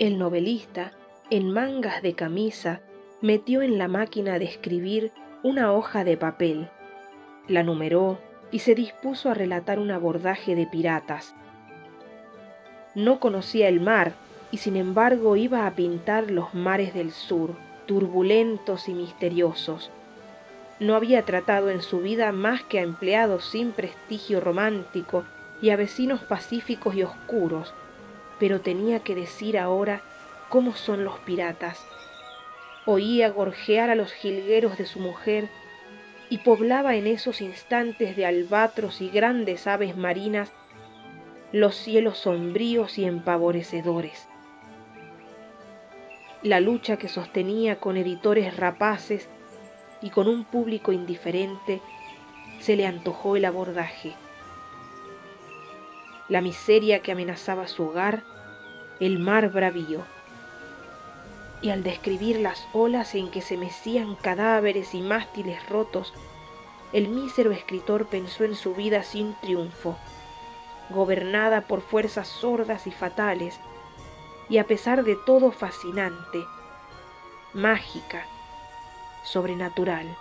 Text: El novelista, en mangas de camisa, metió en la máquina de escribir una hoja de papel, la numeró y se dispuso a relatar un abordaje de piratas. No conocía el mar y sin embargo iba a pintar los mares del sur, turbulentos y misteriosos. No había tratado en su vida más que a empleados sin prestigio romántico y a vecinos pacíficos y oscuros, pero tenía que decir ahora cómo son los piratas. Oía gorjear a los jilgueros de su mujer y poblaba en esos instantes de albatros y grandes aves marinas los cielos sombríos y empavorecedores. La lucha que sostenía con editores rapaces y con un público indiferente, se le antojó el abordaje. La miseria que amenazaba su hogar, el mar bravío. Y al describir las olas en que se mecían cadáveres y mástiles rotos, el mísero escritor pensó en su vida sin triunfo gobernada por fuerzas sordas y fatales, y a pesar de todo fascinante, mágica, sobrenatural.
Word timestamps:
El 0.00 0.18
novelista, 0.18 0.90
en 1.30 1.52
mangas 1.52 2.02
de 2.02 2.14
camisa, 2.14 2.80
metió 3.20 3.62
en 3.62 3.78
la 3.78 3.86
máquina 3.86 4.40
de 4.40 4.44
escribir 4.44 5.12
una 5.44 5.72
hoja 5.72 6.02
de 6.02 6.16
papel, 6.16 6.68
la 7.46 7.62
numeró 7.62 8.18
y 8.50 8.58
se 8.58 8.74
dispuso 8.74 9.30
a 9.30 9.34
relatar 9.34 9.78
un 9.78 9.92
abordaje 9.92 10.56
de 10.56 10.66
piratas. 10.66 11.36
No 12.96 13.20
conocía 13.20 13.68
el 13.68 13.80
mar 13.80 14.14
y 14.50 14.58
sin 14.58 14.76
embargo 14.76 15.36
iba 15.36 15.64
a 15.64 15.70
pintar 15.76 16.28
los 16.28 16.54
mares 16.54 16.92
del 16.92 17.12
sur, 17.12 17.54
turbulentos 17.86 18.88
y 18.88 18.94
misteriosos. 18.94 19.92
No 20.80 20.96
había 20.96 21.22
tratado 21.22 21.70
en 21.70 21.82
su 21.82 22.00
vida 22.00 22.32
más 22.32 22.64
que 22.64 22.80
a 22.80 22.82
empleados 22.82 23.44
sin 23.44 23.70
prestigio 23.70 24.40
romántico 24.40 25.24
y 25.62 25.70
a 25.70 25.76
vecinos 25.76 26.20
pacíficos 26.24 26.96
y 26.96 27.04
oscuros, 27.04 27.74
pero 28.44 28.60
tenía 28.60 29.00
que 29.00 29.14
decir 29.14 29.56
ahora 29.56 30.02
cómo 30.50 30.76
son 30.76 31.02
los 31.02 31.18
piratas. 31.20 31.82
Oía 32.84 33.30
gorjear 33.30 33.88
a 33.88 33.94
los 33.94 34.12
jilgueros 34.12 34.76
de 34.76 34.84
su 34.84 35.00
mujer 35.00 35.48
y 36.28 36.36
poblaba 36.36 36.94
en 36.94 37.06
esos 37.06 37.40
instantes 37.40 38.16
de 38.16 38.26
albatros 38.26 39.00
y 39.00 39.08
grandes 39.08 39.66
aves 39.66 39.96
marinas 39.96 40.52
los 41.52 41.74
cielos 41.74 42.18
sombríos 42.18 42.98
y 42.98 43.06
empavorecedores. 43.06 44.28
La 46.42 46.60
lucha 46.60 46.98
que 46.98 47.08
sostenía 47.08 47.80
con 47.80 47.96
editores 47.96 48.58
rapaces 48.58 49.26
y 50.02 50.10
con 50.10 50.28
un 50.28 50.44
público 50.44 50.92
indiferente, 50.92 51.80
se 52.60 52.76
le 52.76 52.86
antojó 52.86 53.36
el 53.36 53.46
abordaje. 53.46 54.12
La 56.28 56.40
miseria 56.40 57.00
que 57.00 57.12
amenazaba 57.12 57.66
su 57.68 57.84
hogar, 57.84 58.22
el 59.00 59.18
mar 59.18 59.50
bravío. 59.50 60.02
Y 61.62 61.70
al 61.70 61.82
describir 61.82 62.40
las 62.40 62.66
olas 62.72 63.14
en 63.14 63.30
que 63.30 63.40
se 63.40 63.56
mecían 63.56 64.14
cadáveres 64.16 64.94
y 64.94 65.00
mástiles 65.00 65.68
rotos, 65.68 66.12
el 66.92 67.08
mísero 67.08 67.52
escritor 67.52 68.06
pensó 68.06 68.44
en 68.44 68.54
su 68.54 68.74
vida 68.74 69.02
sin 69.02 69.34
triunfo 69.40 69.96
gobernada 70.90 71.62
por 71.62 71.80
fuerzas 71.80 72.28
sordas 72.28 72.86
y 72.86 72.90
fatales, 72.90 73.58
y 74.48 74.58
a 74.58 74.64
pesar 74.64 75.04
de 75.04 75.16
todo 75.16 75.50
fascinante, 75.50 76.44
mágica, 77.52 78.26
sobrenatural. 79.24 80.16